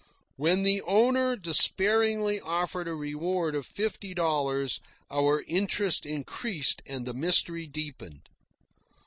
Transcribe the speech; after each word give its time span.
When 0.35 0.63
the 0.63 0.81
owner 0.81 1.35
despairingly 1.35 2.39
offered 2.41 2.87
a 2.87 2.95
reward 2.95 3.53
of 3.53 3.67
fifty 3.67 4.15
dollars, 4.15 4.79
our 5.11 5.43
interest 5.45 6.07
increased 6.07 6.81
and 6.87 7.05
the 7.05 7.13
mystery 7.13 7.67
deepened. 7.67 8.27